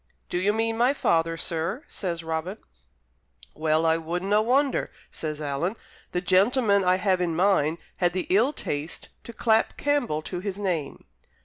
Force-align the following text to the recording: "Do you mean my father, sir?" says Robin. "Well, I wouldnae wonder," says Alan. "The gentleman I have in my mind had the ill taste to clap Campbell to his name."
"Do 0.29 0.39
you 0.39 0.51
mean 0.51 0.79
my 0.79 0.95
father, 0.95 1.37
sir?" 1.37 1.83
says 1.87 2.23
Robin. 2.23 2.57
"Well, 3.53 3.85
I 3.85 3.97
wouldnae 3.97 4.39
wonder," 4.43 4.89
says 5.11 5.39
Alan. 5.39 5.75
"The 6.11 6.21
gentleman 6.21 6.83
I 6.83 6.95
have 6.95 7.21
in 7.21 7.35
my 7.35 7.43
mind 7.43 7.77
had 7.97 8.13
the 8.13 8.25
ill 8.31 8.51
taste 8.51 9.09
to 9.25 9.31
clap 9.31 9.77
Campbell 9.77 10.23
to 10.23 10.39
his 10.39 10.57
name." 10.57 11.05